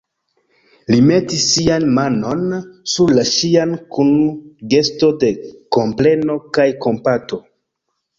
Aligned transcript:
Li 0.91 0.99
metis 1.07 1.41
sian 1.49 1.83
manon 1.97 2.47
sur 2.93 3.13
la 3.17 3.25
ŝian 3.31 3.75
kun 3.97 4.09
gesto 4.75 5.11
de 5.25 5.29
kompreno 5.77 6.39
kaj 6.59 6.67
kompato. 6.87 7.41